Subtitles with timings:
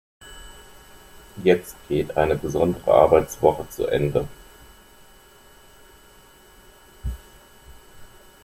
[1.43, 4.27] Jetzt geht eine besondere Arbeitswoche zu Ende.